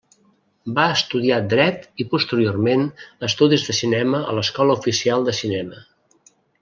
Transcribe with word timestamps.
Va 0.77 0.85
estudiar 0.93 1.37
dret 1.51 1.85
i 2.03 2.07
posteriorment 2.13 2.87
estudis 3.29 3.67
de 3.67 3.75
cinema 3.81 4.23
a 4.33 4.35
l'Escola 4.39 4.79
Oficial 4.83 5.29
de 5.29 5.37
Cinema. 5.43 5.85